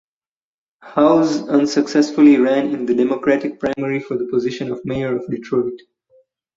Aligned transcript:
Howze 0.83 1.47
unsuccessfully 1.47 2.37
ran 2.37 2.71
in 2.73 2.87
the 2.87 2.95
Democratic 2.95 3.59
primary 3.59 3.99
for 3.99 4.17
the 4.17 4.25
position 4.31 4.71
of 4.71 4.83
mayor 4.83 5.15
of 5.15 5.27
Detroit. 5.27 5.79